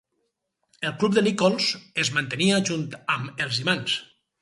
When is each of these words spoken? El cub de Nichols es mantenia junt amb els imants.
El 0.89 0.95
cub 1.03 1.17
de 1.19 1.23
Nichols 1.27 1.69
es 2.07 2.13
mantenia 2.17 2.61
junt 2.73 2.91
amb 3.19 3.49
els 3.49 3.65
imants. 3.67 4.01